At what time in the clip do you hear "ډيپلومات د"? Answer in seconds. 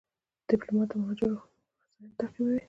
0.49-0.93